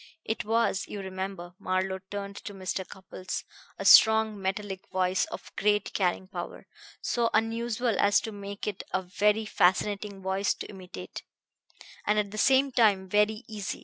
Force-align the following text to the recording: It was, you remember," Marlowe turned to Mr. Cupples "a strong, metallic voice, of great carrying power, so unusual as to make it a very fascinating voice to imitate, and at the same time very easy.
It 0.25 0.43
was, 0.43 0.87
you 0.87 0.99
remember," 0.99 1.53
Marlowe 1.59 1.99
turned 2.09 2.37
to 2.37 2.55
Mr. 2.55 2.83
Cupples 2.87 3.43
"a 3.77 3.85
strong, 3.85 4.41
metallic 4.41 4.89
voice, 4.89 5.25
of 5.25 5.55
great 5.55 5.93
carrying 5.93 6.27
power, 6.27 6.65
so 7.03 7.29
unusual 7.35 7.99
as 7.99 8.19
to 8.21 8.31
make 8.31 8.65
it 8.65 8.81
a 8.91 9.03
very 9.03 9.45
fascinating 9.45 10.23
voice 10.23 10.55
to 10.55 10.67
imitate, 10.67 11.21
and 12.03 12.17
at 12.17 12.31
the 12.31 12.39
same 12.39 12.71
time 12.71 13.09
very 13.09 13.43
easy. 13.47 13.79